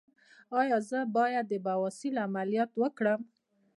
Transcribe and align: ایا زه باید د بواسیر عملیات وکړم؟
ایا 0.59 0.77
زه 0.89 0.99
باید 1.15 1.45
د 1.49 1.53
بواسیر 1.67 2.13
عملیات 2.27 2.71
وکړم؟ 2.81 3.21